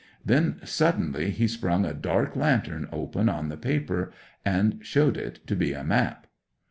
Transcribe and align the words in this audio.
Then 0.25 0.61
suddenly 0.63 1.29
he 1.29 1.47
sprung 1.47 1.85
a 1.85 1.93
dark 1.93 2.35
lantern 2.35 2.89
open 2.91 3.29
on 3.29 3.49
the 3.49 3.55
paper, 3.55 4.11
and 4.43 4.79
showed 4.83 5.15
it 5.15 5.45
to 5.45 5.55
be 5.55 5.73
a 5.73 5.83
map. 5.83 6.25